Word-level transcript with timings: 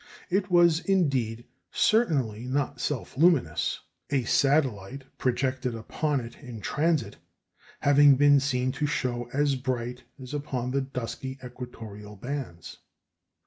It 0.31 0.49
was, 0.49 0.79
indeed, 0.79 1.43
certainly 1.71 2.47
not 2.47 2.81
self 2.81 3.15
luminous, 3.17 3.81
a 4.09 4.23
satellite 4.23 5.03
projected 5.19 5.75
upon 5.75 6.21
it 6.21 6.39
in 6.39 6.59
transit 6.59 7.17
having 7.81 8.15
been 8.15 8.39
seen 8.39 8.71
to 8.71 8.87
show 8.87 9.29
as 9.31 9.55
bright 9.55 10.01
as 10.19 10.33
upon 10.33 10.71
the 10.71 10.81
dusky 10.81 11.37
equatorial 11.43 12.15
bands. 12.15 12.79